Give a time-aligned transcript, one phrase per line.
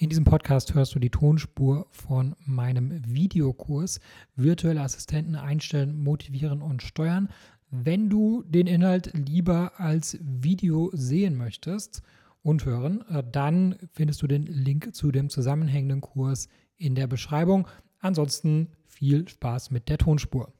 [0.00, 4.00] In diesem Podcast hörst du die Tonspur von meinem Videokurs
[4.34, 7.28] Virtuelle Assistenten einstellen, motivieren und steuern.
[7.70, 12.00] Wenn du den Inhalt lieber als Video sehen möchtest
[12.42, 16.48] und hören, äh, dann findest du den Link zu dem zusammenhängenden Kurs
[16.78, 17.68] in der Beschreibung.
[17.98, 20.50] Ansonsten viel Spaß mit der Tonspur.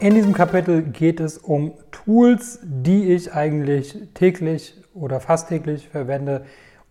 [0.00, 6.44] In diesem Kapitel geht es um Tools, die ich eigentlich täglich oder fast täglich verwende,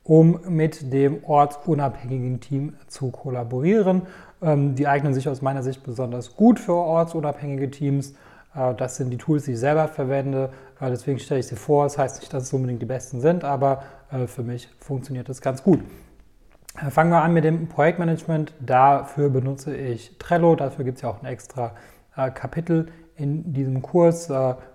[0.10, 4.08] um mit dem ortsunabhängigen Team zu kollaborieren.
[4.42, 8.16] Ähm, die eignen sich aus meiner Sicht besonders gut für ortsunabhängige Teams.
[8.56, 10.50] Äh, das sind die Tools, die ich selber verwende.
[10.82, 11.84] Äh, deswegen stelle ich sie vor.
[11.84, 15.42] Das heißt nicht, dass es unbedingt die besten sind, aber äh, für mich funktioniert das
[15.42, 15.80] ganz gut.
[16.90, 18.56] Fangen wir an mit dem Projektmanagement.
[18.60, 20.56] Dafür benutze ich Trello.
[20.56, 21.74] Dafür gibt es ja auch ein extra
[22.16, 24.32] Kapitel in diesem Kurs.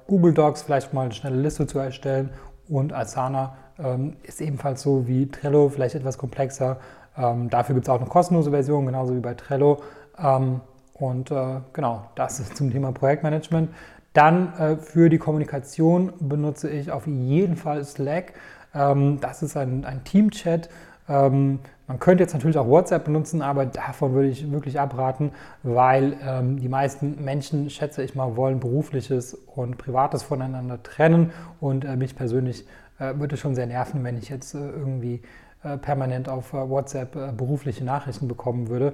[0.06, 2.30] Google Docs, vielleicht mal eine schnelle Liste zu erstellen
[2.69, 6.78] und Asana ähm, ist ebenfalls so wie Trello, vielleicht etwas komplexer.
[7.16, 9.83] Ähm, dafür gibt es auch eine kostenlose Version, genauso wie bei Trello.
[10.19, 10.61] Ähm,
[10.94, 13.70] und äh, genau, das ist zum Thema Projektmanagement.
[14.12, 18.34] Dann äh, für die Kommunikation benutze ich auf jeden Fall Slack.
[18.75, 20.69] Ähm, das ist ein, ein Team-Chat.
[21.09, 26.16] Ähm, man könnte jetzt natürlich auch WhatsApp benutzen, aber davon würde ich wirklich abraten, weil
[26.25, 31.33] ähm, die meisten Menschen, schätze ich mal, wollen berufliches und privates voneinander trennen.
[31.61, 32.64] Und äh, mich persönlich
[32.98, 35.20] würde schon sehr nerven, wenn ich jetzt äh, irgendwie
[35.62, 38.92] äh, permanent auf WhatsApp berufliche Nachrichten bekommen würde.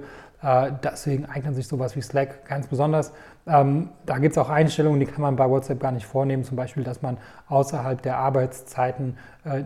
[0.83, 3.13] deswegen eignet sich sowas wie Slack ganz besonders.
[3.45, 6.57] Ähm, da gibt es auch Einstellungen, die kann man bei WhatsApp gar nicht vornehmen, zum
[6.57, 9.17] Beispiel, dass man außerhalb der Arbeitszeiten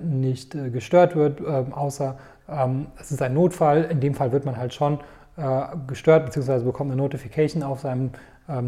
[0.03, 2.17] nicht gestört wird, ähm, außer
[2.49, 3.83] ähm, es ist ein Notfall.
[3.85, 4.99] In dem Fall wird man halt schon
[5.87, 8.11] gestört, beziehungsweise bekommt eine Notification auf seinem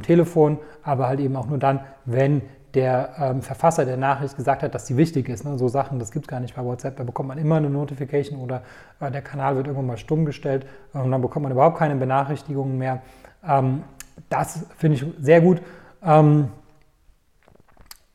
[0.01, 2.41] Telefon, aber halt eben auch nur dann, wenn
[2.73, 5.45] der ähm, Verfasser der Nachricht gesagt hat, dass die wichtig ist.
[5.45, 5.57] Ne?
[5.57, 6.97] So Sachen, das gibt es gar nicht bei WhatsApp.
[6.97, 8.61] Da bekommt man immer eine Notification oder
[8.99, 12.77] äh, der Kanal wird irgendwann mal stumm gestellt und dann bekommt man überhaupt keine Benachrichtigungen
[12.77, 13.01] mehr.
[13.47, 13.83] Ähm,
[14.29, 15.61] das finde ich sehr gut.
[16.03, 16.49] Ähm,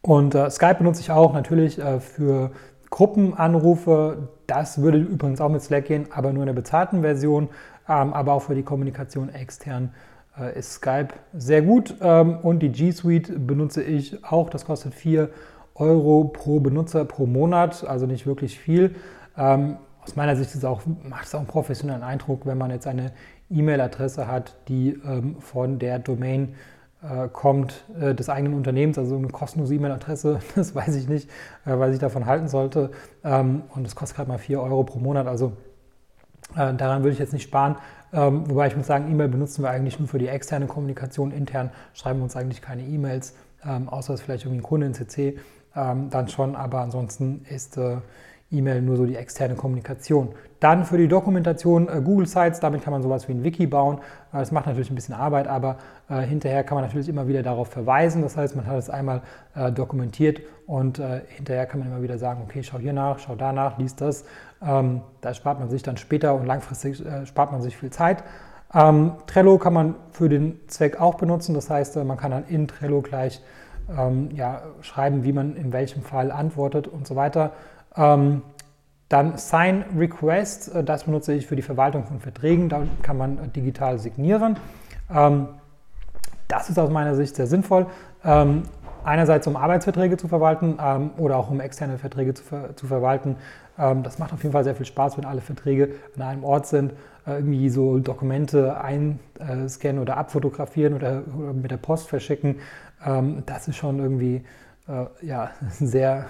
[0.03, 2.51] und äh, Skype benutze ich auch natürlich äh, für
[2.91, 4.29] Gruppenanrufe.
[4.47, 7.49] Das würde übrigens auch mit Slack gehen, aber nur in der bezahlten Version,
[7.89, 10.12] ähm, aber auch für die Kommunikation extern äh,
[10.57, 14.49] ist Skype sehr gut ähm, und die G Suite benutze ich auch.
[14.51, 15.29] Das kostet 4
[15.75, 18.95] Euro pro Benutzer pro Monat, also nicht wirklich viel.
[19.37, 22.87] Ähm, aus meiner Sicht ist auch, macht es auch einen professionellen Eindruck, wenn man jetzt
[22.87, 23.13] eine
[23.51, 26.55] E-Mail-Adresse hat, die ähm, von der Domain
[27.03, 31.31] äh, kommt äh, des eigenen Unternehmens, also eine kostenlose E-Mail-Adresse, das weiß ich nicht,
[31.65, 32.91] was ich davon halten sollte.
[33.23, 35.53] und das kostet gerade mal 4 Euro pro Monat, also
[36.55, 37.77] daran würde ich jetzt nicht sparen.
[38.13, 41.33] Ähm, wobei ich muss sagen, E-Mail benutzen wir eigentlich nur für die externe Kommunikation.
[41.33, 44.95] Intern schreiben wir uns eigentlich keine E-Mails, ähm, außer es vielleicht irgendwie ein Kunde in
[44.95, 45.39] CC,
[45.75, 46.55] ähm, dann schon.
[46.55, 47.97] Aber ansonsten ist äh,
[48.53, 50.29] E-Mail nur so die externe Kommunikation.
[50.61, 53.99] Dann für die Dokumentation äh, Google Sites, damit kann man sowas wie ein Wiki bauen.
[54.33, 57.43] Äh, das macht natürlich ein bisschen Arbeit, aber äh, hinterher kann man natürlich immer wieder
[57.43, 58.23] darauf verweisen.
[58.23, 59.23] Das heißt, man hat es einmal
[59.57, 63.35] äh, dokumentiert und äh, hinterher kann man immer wieder sagen, okay, schau hier nach, schau
[63.35, 64.25] danach, lies das.
[64.65, 68.23] Ähm, da spart man sich dann später und langfristig äh, spart man sich viel Zeit.
[68.75, 71.55] Ähm, Trello kann man für den Zweck auch benutzen.
[71.55, 73.43] Das heißt, man kann dann in Trello gleich
[73.91, 77.53] ähm, ja, schreiben, wie man in welchem Fall antwortet und so weiter.
[77.97, 78.43] Ähm,
[79.13, 82.71] dann Sign Request, äh, das benutze ich für die Verwaltung von Verträgen.
[82.71, 84.57] Da kann man äh, digital signieren.
[85.15, 85.49] Ähm,
[86.49, 87.87] das ist aus meiner Sicht sehr sinnvoll.
[88.25, 88.63] Ähm,
[89.05, 90.79] einerseits um Arbeitsverträge zu verwalten
[91.19, 93.35] oder auch um externe Verträge zu, ver zu verwalten.
[93.77, 96.93] das macht auf jeden Fall sehr viel Spaß, wenn alle Verträge an einem Ort sind.
[97.27, 102.61] Äh, irgendwie so Dokumente einscannen oder abfotografieren oder, mit der Post verschicken.
[103.47, 104.45] das ist schon irgendwie
[105.21, 106.27] ja, sehr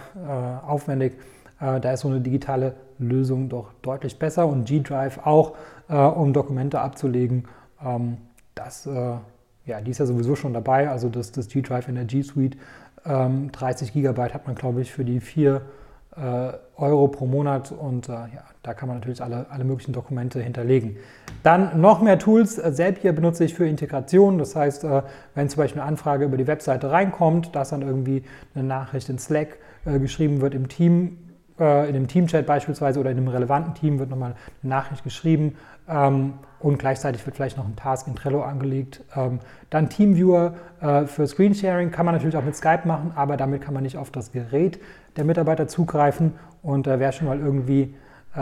[0.66, 1.14] aufwendig.
[1.62, 5.52] Äh, da ist so eine digitale Lösung doch deutlich besser und G-Drive auch,
[5.88, 7.44] äh, um Dokumente abzulegen.
[7.84, 8.18] Ähm,
[8.54, 9.16] das, äh,
[9.64, 12.56] ja, die ist ja sowieso schon dabei, also das, das G-Drive in der G Suite.
[13.04, 15.60] 30 GB hat man, glaube ich, für die 4
[16.76, 18.28] Euro pro Monat und ja,
[18.62, 20.98] da kann man natürlich alle, alle möglichen Dokumente hinterlegen.
[21.42, 22.62] Dann noch mehr Tools.
[23.00, 24.38] Hier benutze ich für Integration.
[24.38, 24.86] Das heißt,
[25.34, 28.22] wenn zum Beispiel eine Anfrage über die Webseite reinkommt, dass dann irgendwie
[28.54, 31.18] eine Nachricht in Slack geschrieben wird im Team,
[31.62, 35.54] äh, in einem Teamchat beispielsweise oder in einem relevanten Team wird nochmal eine Nachricht geschrieben
[35.88, 39.02] ähm, und gleichzeitig wird vielleicht noch ein Task in Trello angelegt.
[39.14, 39.38] Ähm,
[39.70, 43.74] dann Teamviewer äh, für Screensharing kann man natürlich auch mit Skype machen, aber damit kann
[43.74, 44.80] man nicht auf das Gerät
[45.16, 46.32] der Mitarbeiter zugreifen
[46.62, 47.94] und äh, wer schon mal irgendwie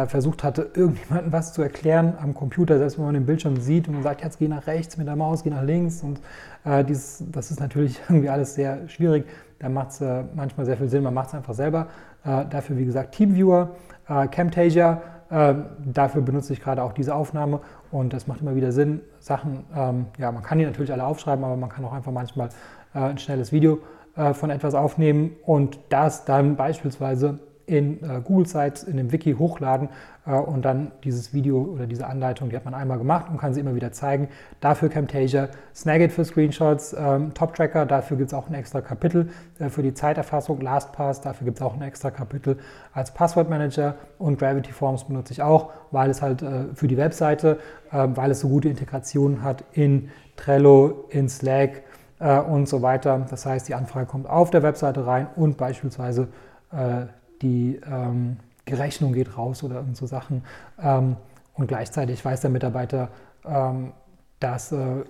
[0.07, 4.03] versucht hatte, irgendjemandem was zu erklären am Computer, selbst wenn man den Bildschirm sieht und
[4.03, 6.21] sagt, jetzt geh nach rechts mit der Maus, geh nach links und
[6.65, 9.27] äh, dieses, das ist natürlich irgendwie alles sehr schwierig.
[9.59, 11.89] Da macht es äh, manchmal sehr viel Sinn, man macht es einfach selber.
[12.25, 13.71] Äh, dafür, wie gesagt, Teamviewer,
[14.09, 15.03] äh, Camtasia
[15.33, 17.61] Ähm, dafür benutze ich gerade auch diese Aufnahme
[17.93, 19.01] und das macht immer wieder Sinn.
[19.21, 22.49] Sachen, ähm, ja, man kann die natürlich alle aufschreiben, aber man kann auch einfach manchmal
[22.95, 23.79] äh, ein schnelles Video
[24.17, 27.39] äh, von etwas aufnehmen und das dann beispielsweise
[27.71, 29.89] in äh, Google Sites, in dem Wiki hochladen
[30.27, 33.55] äh, und dann dieses Video oder diese Anleitung, die hat man einmal gemacht und kann
[33.55, 34.29] sie immer wieder zeigen.
[34.61, 39.31] Dafür Camtasia, Snagit für Screenshots, ähm, Top Tracker, dafür gibt es auch ein extra Kapitel
[39.61, 42.59] äh, für die Zeiterfassung, LastPass, dafür gibt es auch ein extra Kapitel
[42.93, 47.61] als Passwortmanager und Gravity Forms benutze ich auch, weil es halt äh, für die Webseite,
[47.93, 51.83] äh, weil es so gute Integrationen hat in Trello, in Slack
[52.19, 53.27] äh, und so weiter.
[53.31, 56.27] Das heißt, die Anfrage kommt auf der Webseite rein und beispielsweise
[56.73, 57.07] äh,
[57.43, 58.37] die ähm,
[58.69, 60.43] Rechnung geht raus oder so Sachen.
[60.83, 61.17] Ähm,
[61.55, 63.09] und gleichzeitig weiß der Mitarbeiter,
[63.45, 63.93] ähm,
[64.39, 65.05] dass äh,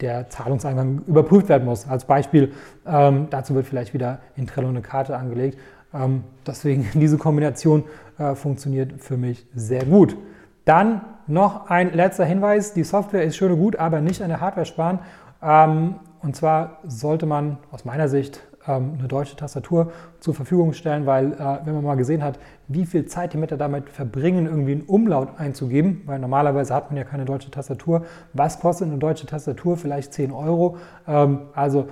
[0.00, 1.86] der Zahlungseingang überprüft werden muss.
[1.86, 2.52] Als Beispiel,
[2.86, 5.58] ähm, dazu wird vielleicht wieder in Trello eine Karte angelegt.
[5.92, 7.84] Ähm, deswegen diese Kombination
[8.18, 10.16] äh, funktioniert für mich sehr gut.
[10.64, 12.74] Dann noch ein letzter Hinweis.
[12.74, 15.00] Die Software ist schön und gut, aber nicht an der Hardware sparen.
[15.42, 21.04] Ähm, und zwar sollte man aus meiner Sicht ähm, eine deutsche Tastatur zur Verfügung stellen,
[21.04, 24.72] weil äh, wenn man mal gesehen hat, wie viel Zeit die Mitarbeiter damit verbringen, irgendwie
[24.72, 28.04] einen Umlaut einzugeben, weil normalerweise hat man ja keine deutsche Tastatur.
[28.32, 29.76] Was kostet eine deutsche Tastatur?
[29.76, 30.76] Vielleicht 10 Euro.
[31.06, 31.88] Ähm, also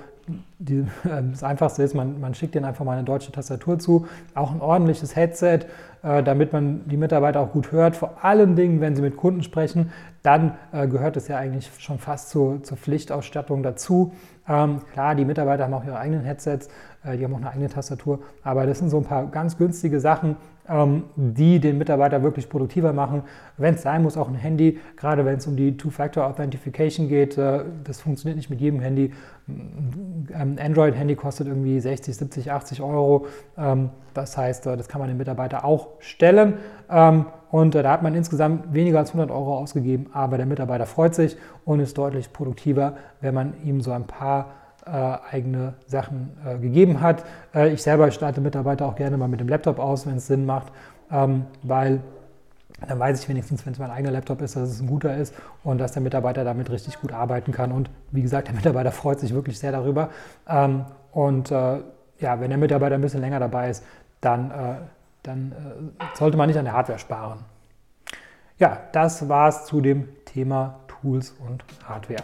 [0.59, 0.85] die,
[1.31, 4.61] das Einfachste ist, man, man schickt denen einfach mal eine deutsche Tastatur zu, auch ein
[4.61, 5.59] ordentliches Headset,
[6.03, 7.95] äh, damit man die Mitarbeiter auch gut hört.
[7.95, 9.91] Vor allen Dingen, wenn sie mit Kunden sprechen,
[10.23, 14.13] dann äh, gehört es ja eigentlich schon fast zur, zur Pflichtausstattung dazu.
[14.47, 16.69] Ähm, klar, die Mitarbeiter haben auch ihre eigenen Headsets,
[17.03, 20.35] die haben auch eine eigene Tastatur, aber das sind so ein paar ganz günstige Sachen,
[20.69, 23.23] ähm, die den Mitarbeiter wirklich produktiver machen.
[23.57, 27.63] Wenn es sein muss, auch ein Handy, gerade wenn es um die Two-Factor-Authentification geht, äh,
[27.83, 29.11] das funktioniert nicht mit jedem Handy.
[30.33, 33.25] Ein Android-Handy kostet irgendwie 60, 70, 80 Euro.
[33.57, 36.55] Ähm, das heißt, äh, das kann man den Mitarbeiter auch stellen.
[36.89, 40.85] Ähm, und äh, da hat man insgesamt weniger als 100 Euro ausgegeben, aber der Mitarbeiter
[40.85, 41.35] freut sich
[41.65, 47.01] und ist deutlich produktiver, wenn man ihm so ein paar äh, eigene Sachen äh, gegeben
[47.01, 47.23] hat.
[47.53, 50.45] Äh, ich selber starte Mitarbeiter auch gerne mal mit dem Laptop aus, wenn es Sinn
[50.45, 50.71] macht,
[51.11, 52.01] ähm, weil
[52.87, 55.33] dann weiß ich wenigstens, wenn es mein eigener Laptop ist, dass es ein guter ist
[55.63, 57.71] und dass der Mitarbeiter damit richtig gut arbeiten kann.
[57.71, 60.09] Und wie gesagt, der Mitarbeiter freut sich wirklich sehr darüber.
[60.47, 61.79] Ähm, und äh,
[62.19, 63.83] ja, wenn der Mitarbeiter ein bisschen länger dabei ist,
[64.21, 64.75] dann, äh,
[65.23, 67.39] dann äh, sollte man nicht an der Hardware sparen.
[68.57, 72.23] Ja, das war es zu dem Thema Tools und Hardware.